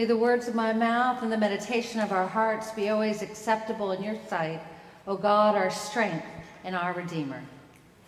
May 0.00 0.06
the 0.06 0.16
words 0.16 0.48
of 0.48 0.54
my 0.54 0.72
mouth 0.72 1.22
and 1.22 1.30
the 1.30 1.36
meditation 1.36 2.00
of 2.00 2.10
our 2.10 2.26
hearts 2.26 2.70
be 2.70 2.88
always 2.88 3.20
acceptable 3.20 3.92
in 3.92 4.02
your 4.02 4.16
sight, 4.30 4.62
O 5.06 5.14
God, 5.14 5.54
our 5.54 5.68
strength 5.68 6.24
and 6.64 6.74
our 6.74 6.94
Redeemer. 6.94 7.42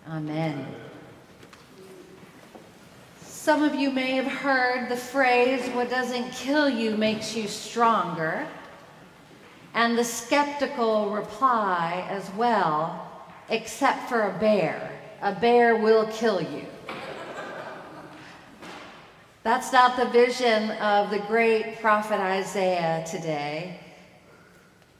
Amen. 0.08 0.66
Some 3.20 3.62
of 3.62 3.74
you 3.74 3.90
may 3.90 4.12
have 4.12 4.24
heard 4.24 4.88
the 4.88 4.96
phrase, 4.96 5.68
what 5.74 5.90
doesn't 5.90 6.32
kill 6.32 6.66
you 6.66 6.96
makes 6.96 7.36
you 7.36 7.46
stronger, 7.46 8.48
and 9.74 9.98
the 9.98 10.04
skeptical 10.04 11.10
reply 11.10 12.06
as 12.08 12.26
well, 12.38 13.06
except 13.50 14.08
for 14.08 14.30
a 14.30 14.38
bear. 14.38 14.98
A 15.20 15.34
bear 15.34 15.76
will 15.76 16.06
kill 16.06 16.40
you. 16.40 16.64
That's 19.42 19.72
not 19.72 19.96
the 19.96 20.06
vision 20.06 20.70
of 20.72 21.10
the 21.10 21.18
great 21.18 21.80
prophet 21.80 22.20
Isaiah 22.20 23.04
today. 23.04 23.80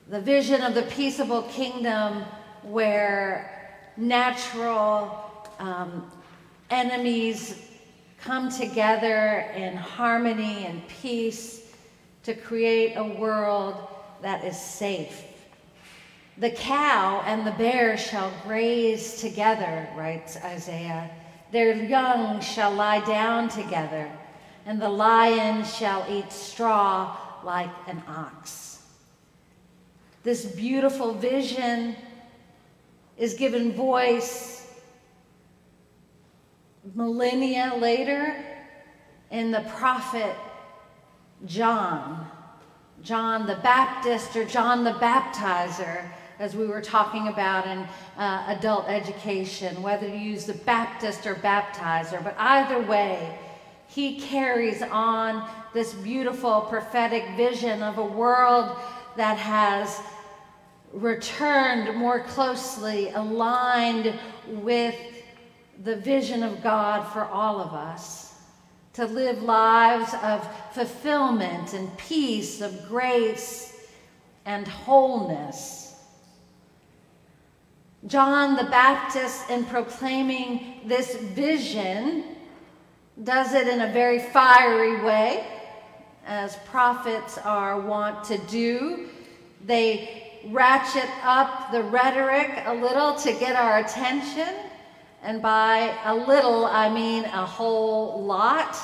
The 0.09 0.21
vision 0.21 0.63
of 0.63 0.75
the 0.75 0.83
peaceable 0.83 1.43
kingdom 1.43 2.25
where 2.63 3.81
natural 3.97 5.47
um, 5.61 6.11
enemies 6.71 7.69
come 8.21 8.51
together 8.51 9.53
in 9.55 9.77
harmony 9.77 10.67
and 10.67 10.87
peace 10.89 11.73
to 12.25 12.35
create 12.35 12.95
a 12.97 13.05
world 13.05 13.77
that 14.23 14.45
is 14.45 14.61
safe. 14.61 15.25
The 16.39 16.51
cow 16.51 17.23
and 17.27 17.47
the 17.47 17.53
bear 17.53 17.97
shall 17.97 18.33
graze 18.45 19.21
together, 19.21 19.89
writes 19.97 20.37
Isaiah. 20.37 21.11
Their 21.53 21.75
young 21.75 22.41
shall 22.41 22.73
lie 22.73 23.05
down 23.05 23.49
together, 23.49 24.11
and 24.67 24.81
the 24.81 24.89
lion 24.89 25.65
shall 25.65 26.05
eat 26.09 26.33
straw 26.33 27.17
like 27.45 27.71
an 27.87 28.03
ox. 28.07 28.83
This 30.23 30.45
beautiful 30.45 31.15
vision 31.15 31.97
is 33.17 33.35
given 33.35 33.73
voice 33.73 34.81
millennia 36.95 37.75
later 37.79 38.37
in 39.31 39.51
the 39.51 39.61
prophet 39.77 40.35
John. 41.47 42.29
John 43.03 43.47
the 43.47 43.57
Baptist 43.57 44.37
or 44.37 44.45
John 44.45 44.85
the 44.85 44.93
Baptizer, 44.93 46.09
as 46.39 46.55
we 46.55 46.67
were 46.67 46.81
talking 46.81 47.29
about 47.29 47.67
in 47.67 47.87
uh, 48.17 48.45
adult 48.47 48.89
education, 48.89 49.83
whether 49.83 50.07
you 50.07 50.19
use 50.19 50.45
the 50.45 50.55
Baptist 50.55 51.27
or 51.27 51.35
baptizer. 51.35 52.23
But 52.23 52.37
either 52.39 52.81
way, 52.81 53.39
he 53.95 54.19
carries 54.19 54.81
on 54.81 55.47
this 55.75 55.93
beautiful 55.93 56.63
prophetic 56.63 57.25
vision 57.37 57.83
of 57.83 57.99
a 57.99 58.05
world 58.05 58.79
that 59.17 59.37
has 59.37 60.01
returned 60.93 61.95
more 61.97 62.21
closely 62.21 63.11
aligned 63.11 64.19
with 64.49 64.97
the 65.85 65.97
vision 65.97 66.43
of 66.43 66.63
God 66.63 67.05
for 67.13 67.25
all 67.25 67.61
of 67.61 67.75
us 67.75 68.35
to 68.95 69.05
live 69.05 69.43
lives 69.43 70.15
of 70.23 70.47
fulfillment 70.73 71.75
and 71.75 71.95
peace, 71.99 72.63
of 72.63 72.89
grace 72.89 73.89
and 74.47 74.67
wholeness. 74.67 75.97
John 78.07 78.57
the 78.57 78.71
Baptist, 78.71 79.51
in 79.51 79.65
proclaiming 79.67 80.81
this 80.87 81.15
vision, 81.17 82.32
does 83.25 83.55
it 83.55 83.69
in 83.69 83.83
a 83.83 83.93
very 83.93 84.19
fiery 84.19 85.03
way, 85.03 85.47
as 86.27 86.57
prophets 86.67 87.39
are 87.39 87.81
wont 87.81 88.25
to 88.25 88.39
do. 88.39 89.09
They 89.65 90.41
ratchet 90.47 91.09
up 91.23 91.71
the 91.71 91.83
rhetoric 91.85 92.63
a 92.67 92.75
little 92.75 93.15
to 93.17 93.33
get 93.33 93.57
our 93.57 93.79
attention. 93.79 94.55
And 95.23 95.41
by 95.41 95.97
a 96.05 96.15
little, 96.15 96.65
I 96.65 96.93
mean 96.93 97.25
a 97.25 97.47
whole 97.47 98.25
lot. 98.25 98.77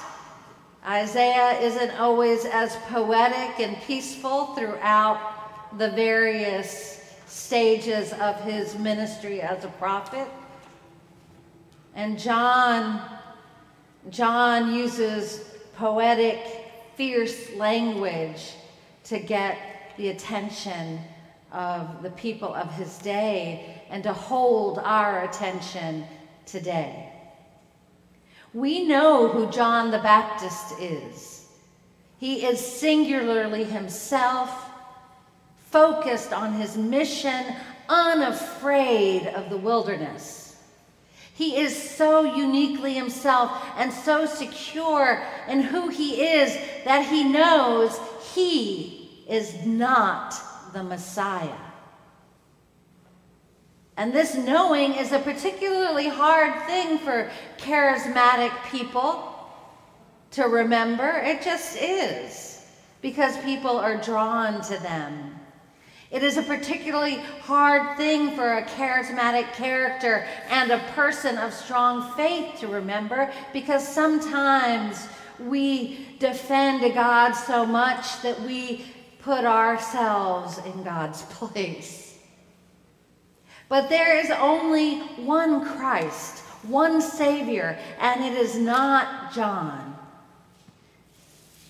Isaiah 0.86 1.58
isn't 1.60 1.90
always 1.98 2.44
as 2.44 2.76
poetic 2.88 3.58
and 3.58 3.76
peaceful 3.82 4.54
throughout 4.54 5.78
the 5.78 5.90
various 5.90 7.16
stages 7.26 8.12
of 8.14 8.40
his 8.42 8.78
ministry 8.78 9.42
as 9.42 9.64
a 9.64 9.68
prophet. 9.68 10.28
And 11.94 12.18
John, 12.18 13.17
John 14.10 14.74
uses 14.74 15.44
poetic, 15.76 16.40
fierce 16.96 17.52
language 17.54 18.54
to 19.04 19.18
get 19.18 19.58
the 19.96 20.08
attention 20.08 21.00
of 21.52 22.02
the 22.02 22.10
people 22.10 22.54
of 22.54 22.72
his 22.72 22.98
day 22.98 23.82
and 23.90 24.02
to 24.02 24.12
hold 24.12 24.78
our 24.78 25.24
attention 25.24 26.04
today. 26.46 27.12
We 28.54 28.86
know 28.86 29.28
who 29.28 29.50
John 29.50 29.90
the 29.90 29.98
Baptist 29.98 30.80
is. 30.80 31.46
He 32.18 32.46
is 32.46 32.58
singularly 32.58 33.64
himself, 33.64 34.70
focused 35.70 36.32
on 36.32 36.54
his 36.54 36.76
mission, 36.76 37.54
unafraid 37.88 39.26
of 39.28 39.50
the 39.50 39.58
wilderness. 39.58 40.37
He 41.38 41.54
is 41.56 41.80
so 41.80 42.34
uniquely 42.34 42.94
himself 42.94 43.52
and 43.76 43.92
so 43.92 44.26
secure 44.26 45.22
in 45.46 45.60
who 45.60 45.86
he 45.86 46.20
is 46.20 46.52
that 46.84 47.06
he 47.06 47.22
knows 47.22 47.96
he 48.34 49.22
is 49.28 49.64
not 49.64 50.34
the 50.72 50.82
Messiah. 50.82 51.54
And 53.96 54.12
this 54.12 54.34
knowing 54.34 54.94
is 54.94 55.12
a 55.12 55.20
particularly 55.20 56.08
hard 56.08 56.66
thing 56.66 56.98
for 56.98 57.30
charismatic 57.56 58.50
people 58.72 59.32
to 60.32 60.42
remember. 60.42 61.22
It 61.24 61.42
just 61.42 61.80
is, 61.80 62.66
because 63.00 63.36
people 63.44 63.78
are 63.78 63.96
drawn 63.96 64.60
to 64.62 64.76
them. 64.82 65.27
It 66.10 66.22
is 66.22 66.38
a 66.38 66.42
particularly 66.42 67.16
hard 67.42 67.98
thing 67.98 68.34
for 68.34 68.54
a 68.54 68.64
charismatic 68.64 69.52
character 69.52 70.26
and 70.48 70.70
a 70.70 70.78
person 70.94 71.36
of 71.36 71.52
strong 71.52 72.14
faith 72.16 72.60
to 72.60 72.66
remember 72.66 73.30
because 73.52 73.86
sometimes 73.86 75.06
we 75.38 76.06
defend 76.18 76.94
God 76.94 77.32
so 77.32 77.66
much 77.66 78.22
that 78.22 78.40
we 78.40 78.86
put 79.20 79.44
ourselves 79.44 80.58
in 80.58 80.82
God's 80.82 81.22
place. 81.30 82.18
But 83.68 83.90
there 83.90 84.16
is 84.16 84.30
only 84.30 85.00
one 85.26 85.66
Christ, 85.76 86.38
one 86.62 87.02
Savior, 87.02 87.78
and 88.00 88.24
it 88.24 88.32
is 88.32 88.56
not 88.56 89.32
John. 89.34 89.87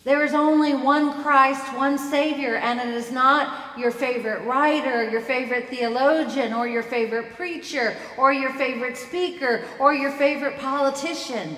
There 0.05 0.25
is 0.25 0.33
only 0.33 0.75
one 0.75 1.23
Christ, 1.23 1.77
one 1.77 1.99
Savior, 1.99 2.57
and 2.57 2.81
it 2.81 2.89
is 2.89 3.11
not 3.11 3.79
your 3.79 3.91
favorite 3.91 4.45
writer, 4.45 5.09
your 5.11 5.21
favorite 5.21 5.69
theologian, 5.69 6.55
or 6.55 6.67
your 6.67 6.83
favorite 6.83 7.35
preacher, 7.35 7.97
or 8.17 8.33
your 8.33 8.55
favorite 8.55 8.97
speaker, 8.97 9.65
or 9.79 9.93
your 9.93 10.13
favorite 10.13 10.59
politician. 10.59 11.57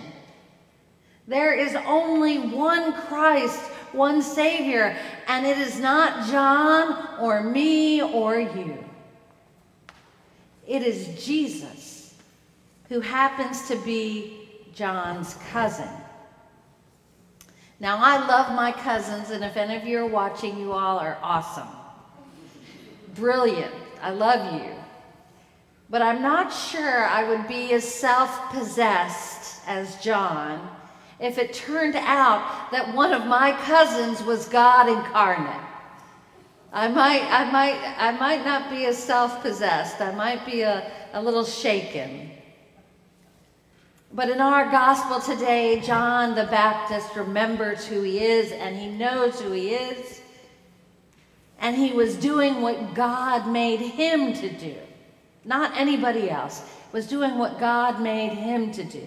There 1.28 1.54
is 1.54 1.76
only 1.86 2.38
one 2.38 2.92
Christ, 2.92 3.60
one 3.92 4.20
Savior, 4.20 4.96
and 5.28 5.46
it 5.46 5.58
is 5.58 5.78
not 5.78 6.28
John 6.28 7.20
or 7.20 7.42
me 7.42 8.02
or 8.02 8.40
you. 8.40 8.84
It 10.66 10.82
is 10.82 11.24
Jesus 11.24 12.14
who 12.88 13.00
happens 13.00 13.68
to 13.68 13.76
be 13.76 14.48
John's 14.74 15.34
cousin. 15.50 15.88
Now, 17.80 17.96
I 17.98 18.26
love 18.26 18.54
my 18.54 18.72
cousins, 18.72 19.30
and 19.30 19.42
if 19.42 19.56
any 19.56 19.74
of 19.76 19.86
you 19.86 19.98
are 20.00 20.06
watching, 20.06 20.58
you 20.58 20.72
all 20.72 20.98
are 20.98 21.18
awesome. 21.22 21.68
Brilliant. 23.14 23.74
I 24.02 24.10
love 24.10 24.52
you. 24.54 24.70
But 25.88 26.02
I'm 26.02 26.22
not 26.22 26.52
sure 26.52 27.04
I 27.06 27.28
would 27.28 27.48
be 27.48 27.72
as 27.72 27.82
self 27.82 28.52
possessed 28.52 29.62
as 29.66 30.00
John 30.02 30.76
if 31.20 31.36
it 31.36 31.52
turned 31.52 31.96
out 31.96 32.70
that 32.72 32.94
one 32.94 33.12
of 33.12 33.26
my 33.26 33.52
cousins 33.52 34.22
was 34.22 34.48
God 34.48 34.88
incarnate. 34.88 35.60
I 36.72 36.88
might, 36.88 37.22
I 37.24 37.50
might, 37.50 37.94
I 37.98 38.12
might 38.12 38.44
not 38.44 38.70
be 38.70 38.86
as 38.86 38.96
self-possessed. 38.96 40.00
I 40.00 40.12
might 40.14 40.46
be 40.46 40.62
a, 40.62 40.90
a 41.12 41.20
little 41.20 41.44
shaken. 41.44 42.30
But 44.12 44.28
in 44.28 44.40
our 44.40 44.70
gospel 44.70 45.20
today, 45.20 45.80
John 45.80 46.34
the 46.34 46.44
Baptist 46.44 47.14
remembers 47.14 47.86
who 47.86 48.02
he 48.02 48.18
is 48.18 48.52
and 48.52 48.76
he 48.76 48.88
knows 48.88 49.40
who 49.40 49.52
he 49.52 49.70
is. 49.70 50.20
And 51.60 51.76
he 51.76 51.92
was 51.92 52.16
doing 52.16 52.60
what 52.60 52.94
God 52.94 53.48
made 53.48 53.80
him 53.80 54.32
to 54.34 54.50
do, 54.50 54.76
not 55.44 55.76
anybody 55.76 56.30
else. 56.30 56.62
Was 56.92 57.06
doing 57.06 57.38
what 57.38 57.60
God 57.60 58.00
made 58.02 58.32
him 58.32 58.72
to 58.72 58.82
do. 58.82 59.06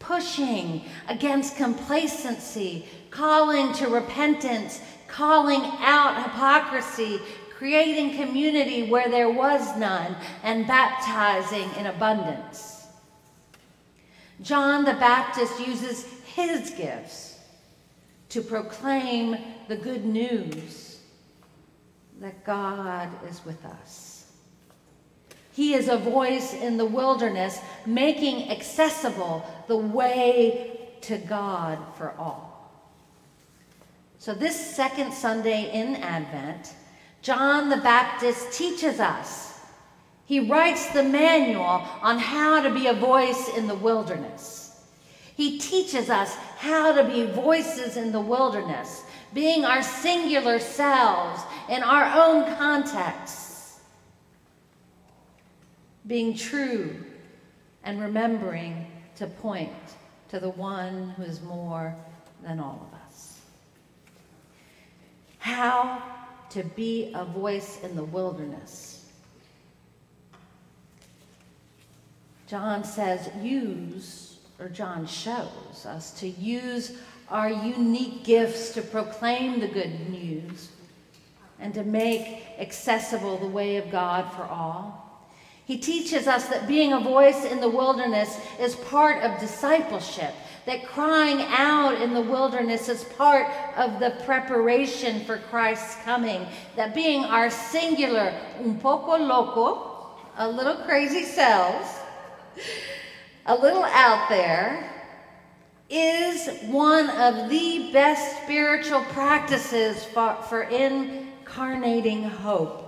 pushing 0.00 0.82
against 1.08 1.56
complacency, 1.56 2.86
calling 3.10 3.72
to 3.74 3.86
repentance, 3.86 4.80
calling 5.06 5.60
out 5.78 6.22
hypocrisy, 6.24 7.20
creating 7.56 8.16
community 8.16 8.88
where 8.88 9.08
there 9.08 9.30
was 9.30 9.76
none, 9.76 10.16
and 10.42 10.66
baptizing 10.66 11.68
in 11.78 11.86
abundance. 11.86 12.69
John 14.42 14.84
the 14.84 14.94
Baptist 14.94 15.60
uses 15.66 16.04
his 16.24 16.70
gifts 16.70 17.38
to 18.30 18.40
proclaim 18.40 19.36
the 19.68 19.76
good 19.76 20.04
news 20.04 20.98
that 22.20 22.44
God 22.44 23.08
is 23.28 23.44
with 23.44 23.64
us. 23.64 24.32
He 25.52 25.74
is 25.74 25.88
a 25.88 25.98
voice 25.98 26.54
in 26.54 26.76
the 26.76 26.86
wilderness, 26.86 27.58
making 27.84 28.50
accessible 28.50 29.44
the 29.68 29.76
way 29.76 30.78
to 31.02 31.18
God 31.18 31.78
for 31.96 32.12
all. 32.18 32.50
So, 34.18 34.34
this 34.34 34.74
second 34.74 35.12
Sunday 35.12 35.70
in 35.72 35.96
Advent, 35.96 36.74
John 37.22 37.68
the 37.68 37.78
Baptist 37.78 38.52
teaches 38.52 39.00
us. 39.00 39.49
He 40.30 40.38
writes 40.38 40.86
the 40.90 41.02
manual 41.02 41.82
on 42.02 42.16
how 42.20 42.62
to 42.62 42.70
be 42.70 42.86
a 42.86 42.92
voice 42.92 43.48
in 43.56 43.66
the 43.66 43.74
wilderness. 43.74 44.80
He 45.34 45.58
teaches 45.58 46.08
us 46.08 46.36
how 46.56 46.92
to 46.92 47.02
be 47.02 47.26
voices 47.26 47.96
in 47.96 48.12
the 48.12 48.20
wilderness, 48.20 49.02
being 49.34 49.64
our 49.64 49.82
singular 49.82 50.60
selves 50.60 51.42
in 51.68 51.82
our 51.82 52.04
own 52.16 52.54
contexts, 52.54 53.80
being 56.06 56.36
true 56.36 56.94
and 57.82 58.00
remembering 58.00 58.86
to 59.16 59.26
point 59.26 59.72
to 60.28 60.38
the 60.38 60.50
one 60.50 61.10
who 61.16 61.24
is 61.24 61.42
more 61.42 61.96
than 62.40 62.60
all 62.60 62.88
of 62.88 63.00
us 63.04 63.40
how 65.40 66.00
to 66.50 66.62
be 66.62 67.10
a 67.16 67.24
voice 67.24 67.80
in 67.82 67.96
the 67.96 68.04
wilderness. 68.04 68.99
John 72.50 72.82
says, 72.82 73.30
use, 73.40 74.38
or 74.58 74.68
John 74.68 75.06
shows 75.06 75.86
us 75.86 76.10
to 76.18 76.26
use 76.26 76.98
our 77.28 77.48
unique 77.48 78.24
gifts 78.24 78.74
to 78.74 78.82
proclaim 78.82 79.60
the 79.60 79.68
good 79.68 80.10
news 80.10 80.70
and 81.60 81.72
to 81.74 81.84
make 81.84 82.42
accessible 82.58 83.38
the 83.38 83.46
way 83.46 83.76
of 83.76 83.92
God 83.92 84.32
for 84.32 84.42
all. 84.42 85.22
He 85.64 85.78
teaches 85.78 86.26
us 86.26 86.48
that 86.48 86.66
being 86.66 86.92
a 86.92 86.98
voice 86.98 87.44
in 87.44 87.60
the 87.60 87.68
wilderness 87.68 88.36
is 88.58 88.74
part 88.74 89.22
of 89.22 89.38
discipleship 89.38 90.34
that 90.66 90.84
crying 90.88 91.42
out 91.50 92.02
in 92.02 92.12
the 92.12 92.20
wilderness 92.20 92.88
is 92.88 93.04
part 93.16 93.46
of 93.76 94.00
the 94.00 94.16
preparation 94.24 95.20
for 95.20 95.38
Christ's 95.38 96.02
coming, 96.02 96.48
that 96.74 96.96
being 96.96 97.22
our 97.22 97.48
singular, 97.48 98.34
un 98.58 98.76
poco 98.80 99.16
loco, 99.16 100.16
a 100.36 100.48
little 100.48 100.78
crazy 100.78 101.22
selves, 101.22 101.99
a 103.46 103.54
little 103.54 103.84
out 103.84 104.28
there, 104.28 104.90
is 105.90 106.48
one 106.66 107.10
of 107.10 107.50
the 107.50 107.90
best 107.92 108.42
spiritual 108.44 109.02
practices 109.06 110.04
for, 110.04 110.36
for 110.48 110.62
incarnating 110.62 112.22
hope. 112.22 112.86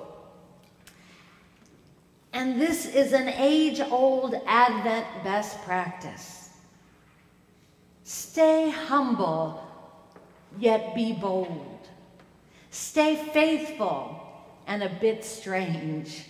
And 2.33 2.61
this 2.61 2.87
is 2.87 3.13
an 3.13 3.29
age 3.29 3.81
old 3.81 4.35
Advent 4.47 5.07
best 5.25 5.61
practice. 5.63 6.51
Stay 8.05 8.71
humble, 8.71 9.63
yet 10.59 10.95
be 10.95 11.13
bold. 11.13 11.89
Stay 12.71 13.17
faithful 13.17 14.19
and 14.67 14.83
a 14.83 14.89
bit 15.01 15.25
strange. 15.25 16.25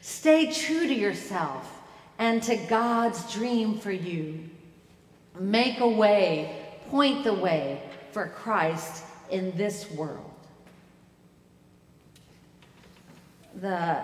Stay 0.00 0.50
true 0.52 0.86
to 0.86 0.94
yourself 0.94 1.83
and 2.18 2.42
to 2.44 2.56
God's 2.56 3.32
dream 3.32 3.78
for 3.78 3.92
you. 3.92 4.48
Make 5.38 5.80
a 5.80 5.88
way, 5.88 6.56
point 6.90 7.24
the 7.24 7.34
way 7.34 7.82
for 8.12 8.28
Christ 8.28 9.04
in 9.30 9.56
this 9.56 9.90
world. 9.90 10.30
The 13.60 14.00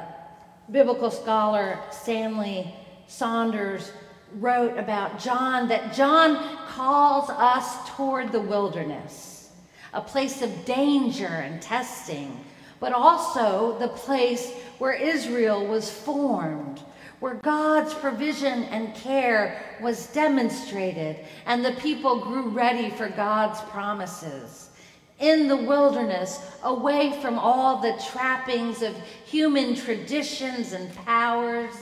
biblical 0.71 1.11
scholar 1.11 1.79
Stanley 1.91 2.75
Saunders 3.07 3.93
wrote 4.35 4.79
about 4.79 5.19
John 5.19 5.69
that 5.69 5.93
John 5.93 6.57
calls 6.69 7.29
us 7.31 7.89
toward 7.91 8.31
the 8.31 8.41
wilderness, 8.41 9.51
a 9.93 10.01
place 10.01 10.43
of 10.43 10.65
danger 10.65 11.27
and 11.27 11.61
testing, 11.61 12.45
but 12.79 12.93
also 12.93 13.77
the 13.79 13.89
place 13.89 14.53
where 14.79 14.93
Israel 14.93 15.67
was 15.67 15.91
formed, 15.91 16.81
where 17.21 17.35
God's 17.35 17.93
provision 17.95 18.65
and 18.65 18.95
care 18.95 19.63
was 19.81 20.07
demonstrated, 20.09 21.17
and 21.47 21.65
the 21.65 21.73
people 21.73 22.19
grew 22.19 22.49
ready 22.49 22.91
for 22.91 23.09
God's 23.09 23.61
promises. 23.71 24.71
In 25.19 25.47
the 25.47 25.57
wilderness, 25.57 26.41
away 26.63 27.13
from 27.21 27.39
all 27.39 27.77
the 27.77 28.03
trappings 28.11 28.81
of 28.81 28.97
human 29.27 29.75
traditions 29.75 30.73
and 30.73 30.95
powers, 31.05 31.75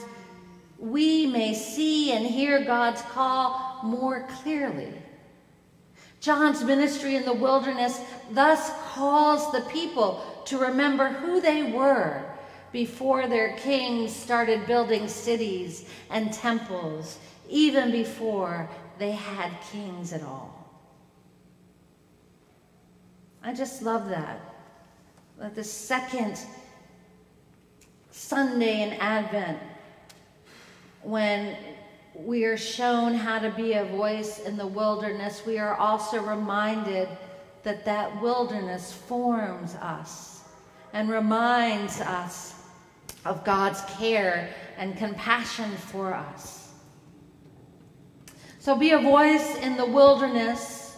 we 0.77 1.25
may 1.25 1.53
see 1.53 2.11
and 2.11 2.25
hear 2.25 2.65
God's 2.65 3.01
call 3.03 3.79
more 3.81 4.27
clearly. 4.41 4.93
John's 6.19 6.65
ministry 6.65 7.15
in 7.15 7.23
the 7.23 7.33
wilderness 7.33 8.01
thus 8.31 8.71
calls 8.91 9.53
the 9.53 9.61
people 9.71 10.21
to 10.45 10.57
remember 10.57 11.07
who 11.07 11.39
they 11.39 11.63
were 11.63 12.28
before 12.71 13.27
their 13.27 13.55
kings 13.57 14.15
started 14.15 14.65
building 14.67 15.07
cities 15.07 15.89
and 16.09 16.31
temples, 16.31 17.17
even 17.49 17.91
before 17.91 18.69
they 18.97 19.11
had 19.11 19.51
kings 19.71 20.13
at 20.13 20.21
all. 20.21 20.55
I 23.41 23.53
just 23.53 23.81
love 23.81 24.09
that. 24.09 24.39
That 25.39 25.55
the 25.55 25.63
second 25.63 26.39
Sunday 28.11 28.81
in 28.83 28.93
Advent, 28.99 29.57
when 31.01 31.55
we 32.13 32.43
are 32.43 32.57
shown 32.57 33.13
how 33.13 33.39
to 33.39 33.49
be 33.51 33.73
a 33.73 33.85
voice 33.85 34.39
in 34.39 34.57
the 34.57 34.67
wilderness, 34.67 35.43
we 35.45 35.57
are 35.57 35.75
also 35.75 36.21
reminded 36.21 37.07
that 37.63 37.85
that 37.85 38.21
wilderness 38.21 38.91
forms 38.91 39.75
us 39.75 40.41
and 40.91 41.09
reminds 41.09 42.01
us 42.01 42.58
of 43.25 43.43
God's 43.43 43.81
care 43.97 44.49
and 44.77 44.97
compassion 44.97 45.71
for 45.71 46.13
us. 46.13 46.71
So 48.59 48.75
be 48.75 48.91
a 48.91 48.99
voice 48.99 49.55
in 49.57 49.77
the 49.77 49.85
wilderness 49.85 50.97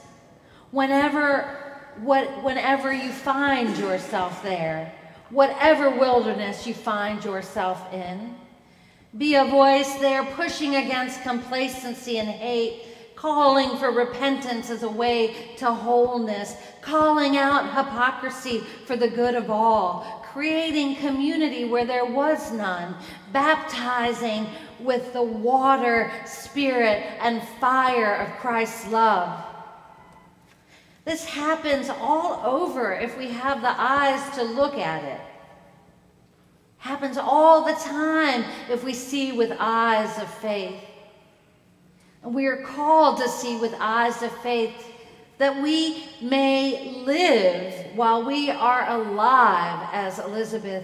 whenever 0.71 1.57
what, 2.01 2.43
whenever 2.43 2.91
you 2.91 3.11
find 3.11 3.77
yourself 3.77 4.41
there, 4.43 4.93
whatever 5.29 5.89
wilderness 5.89 6.65
you 6.65 6.73
find 6.73 7.23
yourself 7.23 7.93
in. 7.93 8.35
Be 9.17 9.35
a 9.35 9.45
voice 9.45 9.95
there 9.95 10.23
pushing 10.23 10.77
against 10.77 11.21
complacency 11.21 12.17
and 12.17 12.29
hate, 12.29 12.83
calling 13.15 13.77
for 13.77 13.91
repentance 13.91 14.69
as 14.69 14.83
a 14.83 14.89
way 14.89 15.53
to 15.57 15.71
wholeness, 15.71 16.55
calling 16.81 17.37
out 17.37 17.75
hypocrisy 17.75 18.59
for 18.85 18.95
the 18.95 19.09
good 19.09 19.35
of 19.35 19.49
all, 19.49 20.20
creating 20.31 20.95
community 20.97 21.65
where 21.65 21.85
there 21.85 22.05
was 22.05 22.51
none, 22.51 22.95
baptizing 23.33 24.47
with 24.79 25.13
the 25.13 25.21
water, 25.21 26.11
spirit, 26.25 27.03
and 27.19 27.43
fire 27.59 28.15
of 28.15 28.39
Christ's 28.39 28.88
love. 28.88 29.43
This 31.03 31.25
happens 31.25 31.89
all 31.89 32.41
over 32.45 32.93
if 32.93 33.17
we 33.17 33.27
have 33.29 33.61
the 33.61 33.73
eyes 33.75 34.35
to 34.35 34.43
look 34.43 34.77
at 34.77 35.03
it. 35.03 35.19
Happens 36.77 37.17
all 37.17 37.65
the 37.65 37.73
time 37.73 38.45
if 38.69 38.83
we 38.83 38.93
see 38.93 39.31
with 39.31 39.55
eyes 39.59 40.17
of 40.19 40.31
faith. 40.35 40.79
And 42.23 42.33
we 42.33 42.45
are 42.45 42.63
called 42.63 43.17
to 43.17 43.27
see 43.27 43.57
with 43.57 43.75
eyes 43.79 44.21
of 44.21 44.31
faith 44.38 44.90
that 45.41 45.60
we 45.60 46.03
may 46.21 47.01
live 47.03 47.95
while 47.95 48.24
we 48.24 48.51
are 48.51 48.88
alive, 48.88 49.89
as 49.91 50.19
Elizabeth 50.19 50.83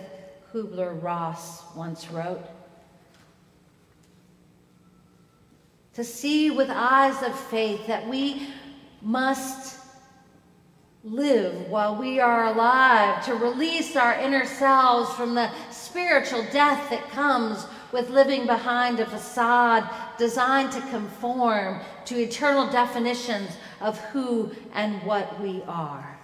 Kubler 0.52 1.00
Ross 1.00 1.62
once 1.76 2.10
wrote. 2.10 2.44
To 5.94 6.04
see 6.04 6.50
with 6.50 6.72
eyes 6.72 7.22
of 7.22 7.40
faith 7.40 7.86
that 7.86 8.08
we 8.08 8.48
must 9.04 9.78
live 11.04 11.70
while 11.70 11.96
we 11.96 12.20
are 12.20 12.46
alive, 12.46 13.24
to 13.26 13.36
release 13.36 13.96
our 13.96 14.16
inner 14.16 14.48
selves 14.48 15.14
from 15.14 15.36
the 15.36 15.52
spiritual 15.70 16.44
death 16.52 16.90
that 16.90 17.08
comes 17.12 17.64
with 17.92 18.10
living 18.10 18.46
behind 18.46 19.00
a 19.00 19.06
facade 19.06 19.90
designed 20.18 20.72
to 20.72 20.82
conform 20.82 21.80
to 22.06 22.16
eternal 22.16 22.70
definitions 22.70 23.58
of 23.82 24.00
who 24.06 24.52
and 24.74 25.02
what 25.04 25.40
we 25.42 25.62
are. 25.68 26.18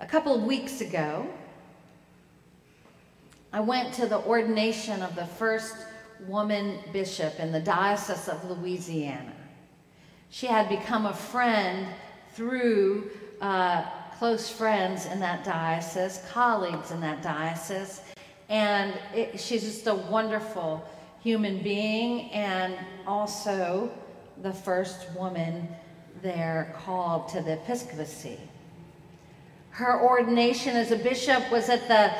A 0.00 0.06
couple 0.06 0.34
of 0.34 0.44
weeks 0.44 0.80
ago, 0.80 1.28
I 3.52 3.60
went 3.60 3.92
to 3.94 4.06
the 4.06 4.18
ordination 4.18 5.02
of 5.02 5.14
the 5.14 5.26
first 5.26 5.74
woman 6.26 6.78
bishop 6.92 7.38
in 7.40 7.52
the 7.52 7.60
Diocese 7.60 8.28
of 8.28 8.44
Louisiana. 8.44 9.34
She 10.30 10.46
had 10.46 10.68
become 10.68 11.06
a 11.06 11.12
friend 11.12 11.86
through 12.34 13.10
uh, 13.40 13.84
close 14.20 14.50
friends 14.50 15.06
in 15.06 15.18
that 15.18 15.42
diocese, 15.44 16.22
colleagues 16.30 16.90
in 16.90 17.00
that 17.00 17.22
diocese, 17.22 18.02
and 18.50 18.92
it, 19.14 19.40
she's 19.40 19.62
just 19.62 19.86
a 19.86 19.94
wonderful 19.94 20.86
human 21.22 21.62
being 21.62 22.30
and 22.32 22.76
also 23.06 23.90
the 24.42 24.52
first 24.52 25.10
woman 25.16 25.66
there 26.20 26.76
called 26.84 27.28
to 27.28 27.40
the 27.40 27.54
episcopacy. 27.54 28.38
Her 29.70 30.02
ordination 30.02 30.76
as 30.76 30.90
a 30.90 30.96
bishop 30.96 31.50
was 31.50 31.70
at 31.70 31.88
the 31.88 32.12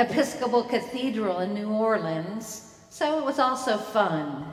Episcopal 0.00 0.62
Cathedral 0.62 1.40
in 1.40 1.54
New 1.54 1.70
Orleans, 1.70 2.78
so 2.88 3.18
it 3.18 3.24
was 3.24 3.40
also 3.40 3.78
fun, 3.78 4.46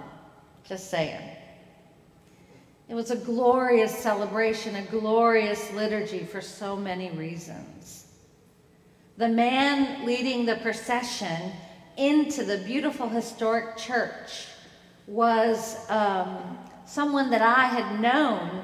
just 0.63 0.89
saying. 0.89 1.21
It 2.89 2.95
was 2.95 3.11
a 3.11 3.15
glorious 3.15 3.95
celebration, 3.95 4.75
a 4.75 4.81
glorious 4.81 5.71
liturgy 5.73 6.25
for 6.25 6.41
so 6.41 6.75
many 6.75 7.11
reasons. 7.11 8.07
The 9.17 9.29
man 9.29 10.07
leading 10.07 10.47
the 10.47 10.55
procession 10.55 11.51
into 11.97 12.43
the 12.43 12.57
beautiful 12.57 13.07
historic 13.07 13.77
church 13.77 14.47
was 15.05 15.87
um, 15.91 16.57
someone 16.87 17.29
that 17.29 17.43
I 17.43 17.65
had 17.65 18.01
known 18.01 18.63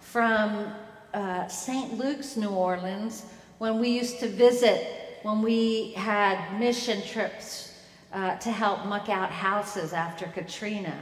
from 0.00 0.70
uh, 1.14 1.48
St. 1.48 1.96
Luke's, 1.96 2.36
New 2.36 2.50
Orleans, 2.50 3.24
when 3.56 3.78
we 3.78 3.88
used 3.88 4.20
to 4.20 4.28
visit, 4.28 5.18
when 5.22 5.40
we 5.40 5.92
had 5.92 6.58
mission 6.58 7.00
trips 7.00 7.78
uh, 8.12 8.36
to 8.36 8.50
help 8.50 8.84
muck 8.84 9.08
out 9.08 9.30
houses 9.30 9.94
after 9.94 10.26
Katrina. 10.26 10.94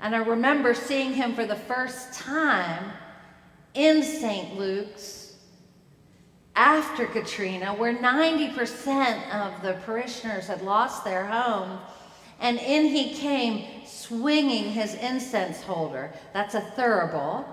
And 0.00 0.14
I 0.14 0.18
remember 0.18 0.74
seeing 0.74 1.12
him 1.12 1.34
for 1.34 1.44
the 1.44 1.56
first 1.56 2.12
time 2.12 2.92
in 3.74 4.02
St. 4.02 4.56
Luke's 4.56 5.34
after 6.54 7.06
Katrina, 7.06 7.72
where 7.74 7.96
90% 7.96 9.30
of 9.32 9.62
the 9.62 9.74
parishioners 9.84 10.48
had 10.48 10.62
lost 10.62 11.04
their 11.04 11.26
home. 11.26 11.78
And 12.40 12.58
in 12.58 12.86
he 12.86 13.14
came 13.14 13.86
swinging 13.86 14.70
his 14.72 14.94
incense 14.94 15.62
holder. 15.62 16.12
That's 16.32 16.54
a 16.54 16.60
thurible. 16.60 17.44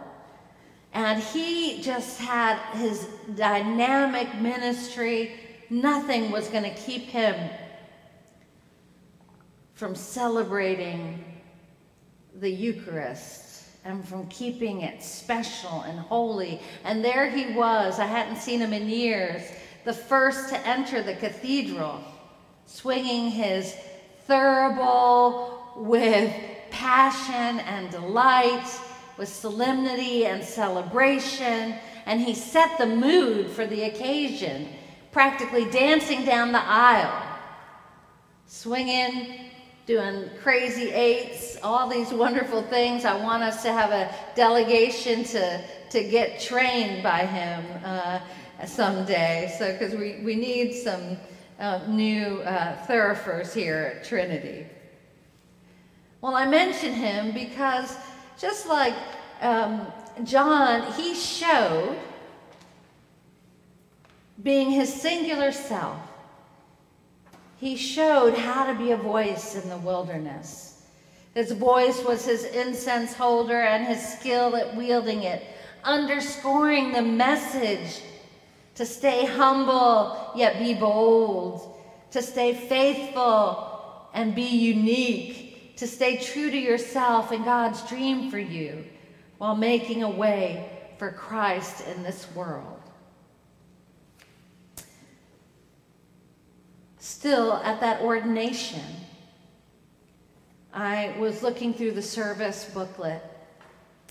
And 0.93 1.21
he 1.21 1.81
just 1.81 2.19
had 2.19 2.57
his 2.77 3.07
dynamic 3.35 4.33
ministry. 4.39 5.39
Nothing 5.69 6.31
was 6.31 6.47
going 6.47 6.63
to 6.63 6.73
keep 6.73 7.03
him 7.03 7.35
from 9.73 9.93
celebrating 9.93 11.34
the 12.39 12.49
Eucharist 12.49 13.45
and 13.83 14.05
from 14.07 14.27
keeping 14.27 14.81
it 14.81 15.03
special 15.03 15.81
and 15.81 15.99
holy. 15.99 16.59
And 16.83 17.05
there 17.05 17.29
he 17.29 17.53
was, 17.53 17.99
I 17.99 18.05
hadn't 18.05 18.37
seen 18.37 18.59
him 18.59 18.73
in 18.73 18.89
years, 18.89 19.43
the 19.85 19.93
first 19.93 20.49
to 20.49 20.67
enter 20.67 21.03
the 21.03 21.13
cathedral, 21.15 22.03
swinging 22.65 23.29
his 23.29 23.75
thurible 24.27 25.77
with 25.77 26.33
passion 26.71 27.59
and 27.59 27.91
delight, 27.91 28.67
with 29.17 29.29
solemnity 29.29 30.25
and 30.25 30.43
celebration. 30.43 31.75
And 32.07 32.19
he 32.19 32.33
set 32.33 32.77
the 32.79 32.87
mood 32.87 33.51
for 33.51 33.67
the 33.67 33.83
occasion, 33.83 34.67
practically 35.11 35.69
dancing 35.69 36.25
down 36.25 36.51
the 36.51 36.63
aisle, 36.63 37.23
swinging 38.47 39.45
doing 39.85 40.29
crazy 40.41 40.91
eights, 40.91 41.54
all 41.65 41.89
these 41.89 42.13
wonderful 42.13 42.61
things. 42.61 43.05
I 43.05 43.15
want 43.21 43.43
us 43.43 43.63
to 43.63 43.73
have 43.73 43.91
a 43.91 44.13
delegation 44.35 45.23
to, 45.25 45.61
to 45.89 46.03
get 46.03 46.39
trained 46.39 47.03
by 47.03 47.25
him 47.25 47.65
uh, 47.83 48.19
someday. 48.65 49.53
So, 49.57 49.73
because 49.73 49.95
we, 49.95 50.21
we 50.23 50.35
need 50.35 50.73
some 50.73 51.17
uh, 51.59 51.79
new 51.87 52.41
uh, 52.41 52.85
thurifers 52.85 53.53
here 53.53 53.95
at 53.95 54.05
Trinity. 54.05 54.67
Well, 56.21 56.35
I 56.35 56.45
mention 56.45 56.93
him 56.93 57.33
because 57.33 57.97
just 58.37 58.67
like 58.67 58.95
um, 59.41 59.87
John, 60.23 60.91
he 60.93 61.13
showed 61.13 61.97
being 64.43 64.71
his 64.71 64.93
singular 64.93 65.51
self 65.51 65.97
he 67.57 67.75
showed 67.77 68.37
how 68.37 68.65
to 68.71 68.77
be 68.77 68.91
a 68.91 68.97
voice 68.97 69.55
in 69.55 69.69
the 69.69 69.77
wilderness. 69.77 70.64
His 71.35 71.51
voice 71.51 72.03
was 72.03 72.25
his 72.25 72.45
incense 72.45 73.13
holder 73.13 73.61
and 73.61 73.85
his 73.85 74.01
skill 74.01 74.55
at 74.55 74.75
wielding 74.75 75.21
it, 75.21 75.43
underscoring 75.83 76.91
the 76.91 77.03
message 77.03 78.01
to 78.73 78.85
stay 78.85 79.25
humble 79.25 80.31
yet 80.35 80.57
be 80.57 80.73
bold, 80.73 81.79
to 82.11 82.23
stay 82.23 82.55
faithful 82.55 84.09
and 84.13 84.33
be 84.33 84.41
unique, 84.41 85.75
to 85.77 85.85
stay 85.85 86.17
true 86.17 86.49
to 86.49 86.57
yourself 86.57 87.31
and 87.31 87.45
God's 87.45 87.87
dream 87.87 88.31
for 88.31 88.39
you 88.39 88.83
while 89.37 89.55
making 89.55 90.01
a 90.01 90.09
way 90.09 90.67
for 90.97 91.11
Christ 91.11 91.85
in 91.87 92.01
this 92.01 92.25
world. 92.33 92.75
still 97.05 97.53
at 97.53 97.79
that 97.79 98.01
ordination, 98.01 98.81
I 100.75 101.15
was 101.17 101.41
looking 101.41 101.73
through 101.73 101.93
the 101.93 102.01
service 102.01 102.69
booklet, 102.73 103.23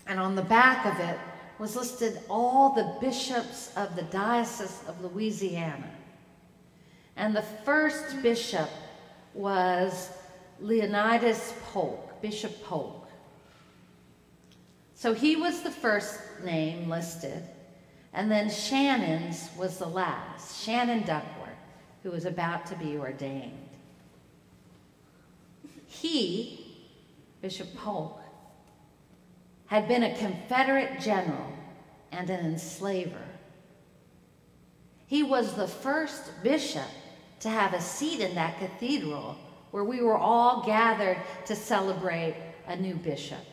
and 0.07 0.19
on 0.19 0.35
the 0.35 0.43
back 0.43 0.87
of 0.87 0.99
it 0.99 1.19
was 1.59 1.77
listed 1.77 2.19
all 2.31 2.75
the 2.75 2.97
bishops 3.01 3.71
of 3.77 3.95
the 3.95 4.03
Diocese 4.03 4.81
of 4.89 4.99
Louisiana. 5.03 5.91
And 7.17 7.37
the 7.37 7.43
first 7.43 8.23
bishop 8.23 8.71
was 9.35 10.11
Leonidas 10.59 11.53
Polk, 11.67 12.21
Bishop 12.23 12.65
Polk. 12.65 13.09
So 14.95 15.13
he 15.13 15.37
was 15.37 15.61
the 15.61 15.71
first 15.71 16.19
name 16.45 16.89
listed, 16.89 17.43
and 18.15 18.31
then 18.31 18.49
Shannon's 18.49 19.51
was 19.59 19.77
the 19.77 19.87
last, 19.87 20.65
Shannon 20.65 21.05
Duckworth 21.05 21.45
who 22.05 22.11
was 22.11 22.27
about 22.27 22.67
to 22.67 22.77
be 22.77 22.97
ordained. 22.97 23.69
He, 26.01 26.67
Bishop 27.41 27.75
Polk, 27.77 28.21
had 29.67 29.89
been 29.89 30.03
a 30.03 30.17
Confederate 30.17 31.01
general 31.01 31.53
and 32.13 32.29
an 32.31 32.45
enslaver. 32.45 33.25
He 35.07 35.23
was 35.23 35.55
the 35.55 35.69
first 35.69 36.31
bishop 36.43 36.89
to 37.41 37.49
have 37.49 37.75
a 37.75 37.81
seat 37.81 38.21
in 38.21 38.35
that 38.35 38.59
cathedral 38.59 39.37
where 39.71 39.85
we 39.85 40.01
were 40.01 40.17
all 40.17 40.63
gathered 40.65 41.19
to 41.47 41.57
celebrate 41.57 42.37
a 42.67 42.77
new 42.77 42.95
bishop. 42.95 43.45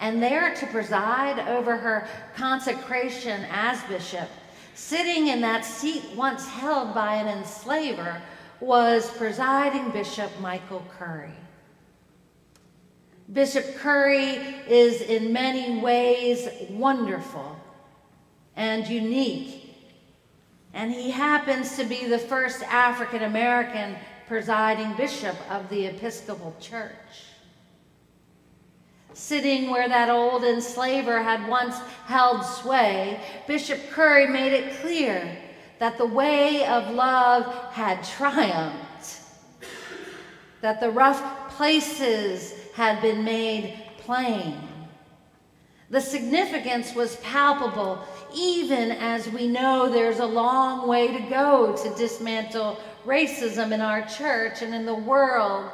And 0.00 0.22
there 0.22 0.54
to 0.54 0.66
preside 0.66 1.38
over 1.48 1.76
her 1.76 2.06
consecration 2.34 3.44
as 3.50 3.82
bishop 3.84 4.28
Sitting 4.76 5.28
in 5.28 5.40
that 5.40 5.64
seat 5.64 6.04
once 6.14 6.46
held 6.46 6.94
by 6.94 7.14
an 7.14 7.28
enslaver 7.28 8.20
was 8.60 9.10
presiding 9.16 9.90
Bishop 9.90 10.30
Michael 10.40 10.84
Curry. 10.98 11.34
Bishop 13.32 13.76
Curry 13.76 14.36
is 14.68 15.00
in 15.02 15.32
many 15.32 15.80
ways 15.80 16.48
wonderful 16.70 17.56
and 18.54 18.86
unique, 18.86 19.74
and 20.74 20.92
he 20.92 21.10
happens 21.10 21.76
to 21.76 21.84
be 21.84 22.06
the 22.06 22.18
first 22.18 22.62
African 22.62 23.22
American 23.24 23.96
presiding 24.28 24.94
bishop 24.96 25.36
of 25.50 25.68
the 25.68 25.86
Episcopal 25.86 26.54
Church 26.60 26.92
sitting 29.16 29.70
where 29.70 29.88
that 29.88 30.10
old 30.10 30.44
enslaver 30.44 31.22
had 31.22 31.48
once 31.48 31.78
held 32.04 32.44
sway, 32.44 33.18
Bishop 33.46 33.80
Curry 33.90 34.28
made 34.28 34.52
it 34.52 34.78
clear 34.82 35.38
that 35.78 35.98
the 35.98 36.06
way 36.06 36.64
of 36.66 36.94
love 36.94 37.72
had 37.72 38.02
triumphed, 38.02 39.20
that 40.60 40.80
the 40.80 40.90
rough 40.90 41.50
places 41.50 42.54
had 42.74 43.00
been 43.00 43.24
made 43.24 43.74
plain, 43.98 44.56
The 45.88 46.00
significance 46.00 46.94
was 46.94 47.16
palpable, 47.16 48.00
even 48.34 48.90
as 48.90 49.28
we 49.28 49.46
know 49.46 49.88
there's 49.88 50.18
a 50.18 50.26
long 50.26 50.88
way 50.88 51.16
to 51.16 51.20
go 51.30 51.76
to 51.76 51.94
dismantle 51.94 52.80
racism 53.04 53.70
in 53.70 53.80
our 53.80 54.02
church 54.02 54.62
and 54.62 54.74
in 54.74 54.84
the 54.84 54.94
world. 54.94 55.70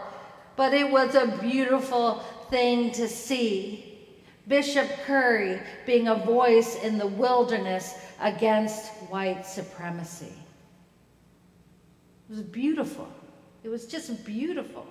But 0.55 0.75
it 0.75 0.91
was 0.91 1.15
a 1.15 1.39
beautiful 1.41 2.23
thing 2.51 2.91
to 2.93 3.09
see. 3.09 3.99
Bishop 4.47 4.87
Curry 5.07 5.61
being 5.87 6.09
a 6.09 6.15
voice 6.15 6.77
in 6.83 6.99
the 6.99 7.07
wilderness 7.07 7.95
against 8.23 8.91
white 9.11 9.45
supremacy. 9.45 10.33
It 12.29 12.37
was 12.37 12.43
beautiful. 12.43 13.09
It 13.63 13.69
was 13.69 13.87
just 13.87 14.25
beautiful. 14.25 14.87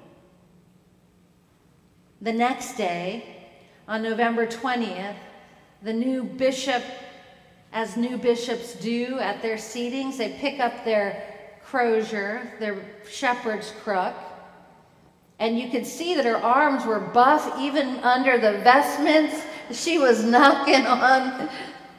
The 2.22 2.34
next 2.34 2.78
day, 2.78 3.26
on 3.88 4.04
November 4.04 4.46
20th, 4.46 5.16
the 5.82 5.94
new 5.94 6.24
bishop, 6.24 6.84
as 7.74 7.98
new 7.98 8.18
bishops 8.18 8.76
do 8.76 9.18
at 9.20 9.42
their 9.42 9.56
seatings, 9.56 10.18
they 10.18 10.34
pick 10.34 10.60
up 10.60 10.86
their 10.86 11.60
crozier, 11.66 12.52
their 12.60 12.78
shepherd's 13.10 13.74
crook, 13.84 14.14
and 15.40 15.58
you 15.58 15.70
could 15.70 15.88
see 15.88 16.14
that 16.14 16.26
her 16.26 16.38
arms 16.38 16.86
were 16.86 17.00
buff 17.00 17.60
even 17.60 17.98
under 18.02 18.38
the 18.38 18.60
vestments. 18.60 19.42
She 19.72 19.98
was 19.98 20.24
knocking 20.24 20.86
on 20.86 21.50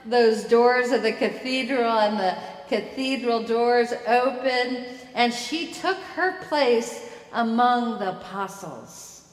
those 0.06 0.44
doors 0.44 0.90
of 0.90 1.02
the 1.02 1.12
cathedral, 1.12 1.90
and 1.90 2.18
the 2.18 2.37
cathedral 2.68 3.42
doors 3.42 3.92
open, 4.06 4.87
and 5.14 5.32
she 5.32 5.73
took 5.73 5.99
her 6.16 6.42
place 6.44 7.11
among 7.32 7.99
the 7.99 8.11
apostles. 8.11 9.26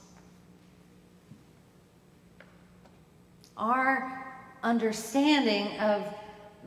Our 3.58 4.26
understanding 4.64 5.78
of 5.80 6.04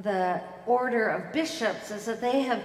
the 0.02 0.40
order 0.66 1.08
of 1.08 1.32
bishops 1.32 1.90
is 1.90 2.04
that 2.06 2.20
they 2.20 2.42
have 2.42 2.62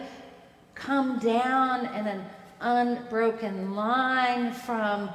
come 0.76 1.20
down 1.20 1.86
in 1.96 2.08
an 2.08 2.26
unbroken 2.60 3.76
line 3.76 4.54
from 4.54 5.10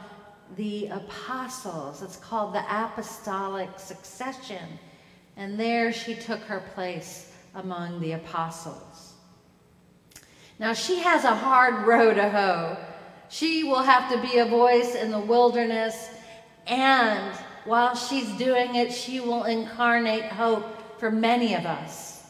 the 0.57 0.89
apostles. 0.89 2.03
It's 2.03 2.17
called 2.17 2.55
the 2.55 2.65
apostolic 2.69 3.79
succession. 3.79 4.79
And 5.37 5.59
there 5.59 5.93
she 5.93 6.15
took 6.15 6.41
her 6.41 6.61
place 6.75 7.33
among 7.55 8.01
the 8.01 8.13
apostles. 8.13 9.15
Now 10.59 10.75
she 10.75 11.01
has 11.01 11.25
a 11.25 11.35
hard 11.35 11.87
row 11.87 12.15
to 12.15 12.29
hoe. 12.29 12.77
She 13.29 13.65
will 13.65 13.83
have 13.83 14.11
to 14.13 14.21
be 14.21 14.39
a 14.39 14.45
voice 14.45 14.95
in 14.95 15.11
the 15.11 15.19
wilderness, 15.19 16.11
and 16.67 17.35
while 17.65 17.95
she's 17.95 18.31
doing 18.37 18.75
it, 18.75 18.93
she 18.93 19.21
will 19.21 19.45
incarnate 19.45 20.25
hope 20.25 21.01
for 21.01 21.11
many 21.11 21.55
of 21.55 21.65
us. 21.65 22.23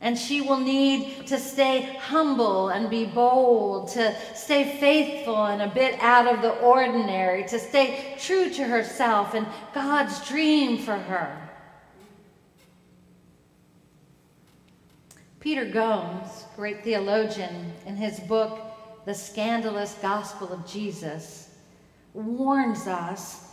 And 0.00 0.18
she 0.18 0.40
will 0.40 0.58
need 0.58 1.28
to 1.28 1.38
stay 1.38 1.96
humble 2.00 2.70
and 2.70 2.90
be 2.90 3.04
bold, 3.06 3.88
to 3.90 4.14
stay 4.34 4.76
faithful 4.80 5.46
and 5.46 5.62
a 5.62 5.68
bit 5.68 5.94
out 6.00 6.26
of 6.26 6.42
the 6.42 6.58
ordinary, 6.58 7.44
to 7.44 7.58
stay 7.58 8.16
true 8.18 8.50
to 8.50 8.64
herself 8.64 9.34
and 9.34 9.46
God's 9.72 10.26
dream 10.28 10.78
for 10.78 10.96
her. 10.96 11.50
Peter 15.42 15.66
Gomes, 15.66 16.46
great 16.56 16.82
theologian, 16.82 17.74
in 17.84 17.96
his 17.96 18.18
book, 18.20 18.58
The 19.04 19.12
Scandalous 19.12 19.94
Gospel 20.00 20.50
of 20.50 20.66
Jesus, 20.66 21.50
warns 22.14 22.86
us 22.86 23.48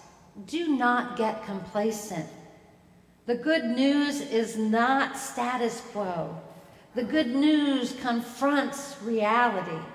do 0.46 0.78
not 0.78 1.18
get 1.18 1.44
complacent 1.44 2.30
the 3.30 3.36
good 3.36 3.64
news 3.64 4.22
is 4.22 4.58
not 4.58 5.16
status 5.16 5.82
quo. 5.92 6.36
The 6.96 7.04
good 7.04 7.28
news 7.28 7.94
confronts 8.02 8.98
reality. 9.04 9.86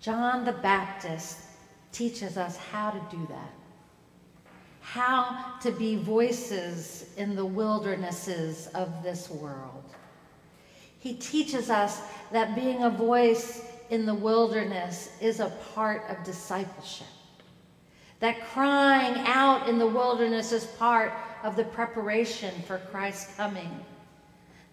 John 0.00 0.44
the 0.44 0.50
Baptist 0.50 1.38
teaches 1.92 2.36
us 2.36 2.56
how 2.56 2.90
to 2.90 3.16
do 3.16 3.24
that. 3.30 3.59
How 4.90 5.54
to 5.60 5.70
be 5.70 5.94
voices 5.94 7.12
in 7.16 7.36
the 7.36 7.46
wildernesses 7.46 8.66
of 8.74 9.04
this 9.04 9.30
world. 9.30 9.84
He 10.98 11.14
teaches 11.14 11.70
us 11.70 12.00
that 12.32 12.56
being 12.56 12.82
a 12.82 12.90
voice 12.90 13.64
in 13.90 14.04
the 14.04 14.14
wilderness 14.14 15.10
is 15.20 15.38
a 15.38 15.52
part 15.76 16.02
of 16.08 16.24
discipleship. 16.24 17.06
That 18.18 18.44
crying 18.48 19.14
out 19.28 19.68
in 19.68 19.78
the 19.78 19.86
wilderness 19.86 20.50
is 20.50 20.64
part 20.64 21.12
of 21.44 21.54
the 21.54 21.66
preparation 21.66 22.52
for 22.62 22.78
Christ's 22.90 23.32
coming. 23.36 23.70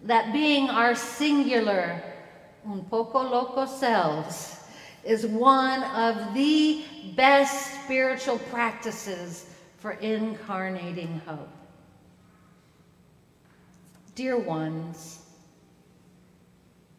That 0.02 0.32
being 0.32 0.68
our 0.68 0.96
singular, 0.96 2.02
un 2.68 2.84
poco 2.90 3.22
loco 3.22 3.66
selves 3.66 4.64
is 5.04 5.26
one 5.26 5.84
of 5.84 6.34
the 6.34 6.82
best 7.14 7.84
spiritual 7.84 8.40
practices 8.50 9.47
for 9.78 9.92
incarnating 9.92 11.20
hope. 11.24 11.48
Dear 14.14 14.36
ones, 14.36 15.22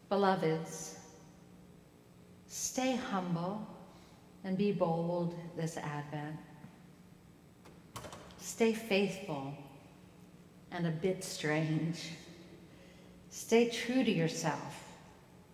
beloveds, 0.08 0.98
stay 2.46 2.96
humble 2.96 3.66
and 4.44 4.56
be 4.56 4.72
bold 4.72 5.38
this 5.56 5.76
Advent. 5.76 6.36
Stay 8.38 8.72
faithful 8.72 9.54
and 10.72 10.86
a 10.86 10.90
bit 10.90 11.22
strange. 11.22 12.10
Stay 13.28 13.68
true 13.68 14.02
to 14.02 14.10
yourself 14.10 14.84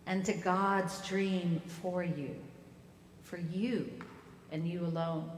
and 0.07 0.25
to 0.25 0.33
God's 0.33 1.07
dream 1.07 1.61
for 1.83 2.05
you, 2.05 2.37
for 3.25 3.39
you 3.39 3.91
and 4.53 4.69
you 4.69 4.87
alone. 4.87 5.29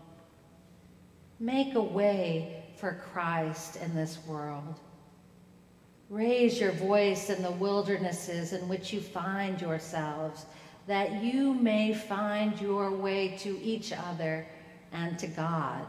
Make 1.41 1.75
a 1.75 1.83
way 1.83 2.65
for 2.77 3.01
Christ 3.13 3.77
in 3.77 3.95
this 3.95 4.19
world. 4.27 4.81
Raise 6.11 6.59
your 6.59 6.73
voice 6.73 7.31
in 7.31 7.43
the 7.43 7.51
wildernesses 7.51 8.53
in 8.53 8.69
which 8.69 8.93
you 8.93 9.01
find 9.01 9.61
yourselves 9.61 10.47
that 10.89 11.23
you 11.23 11.53
may 11.53 11.93
find 11.93 12.59
your 12.61 12.91
way 12.91 13.37
to 13.37 13.61
each 13.63 13.93
other 13.93 14.47
and 14.91 15.19
to 15.19 15.27
God, 15.27 15.87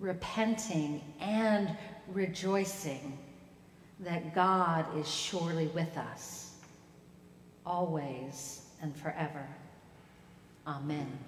repenting 0.00 1.02
and 1.20 1.76
rejoicing 2.08 3.18
that 4.00 4.34
God 4.34 4.86
is 4.96 5.06
surely 5.06 5.66
with 5.68 5.96
us, 5.98 6.54
always 7.66 8.62
and 8.80 8.96
forever. 8.96 9.46
Amen. 10.66 11.18